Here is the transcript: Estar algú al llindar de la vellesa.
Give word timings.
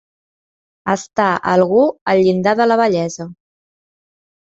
Estar 0.93 1.27
algú 1.53 1.83
al 2.15 2.25
llindar 2.29 2.57
de 2.63 2.71
la 2.73 2.81
vellesa. 2.85 3.33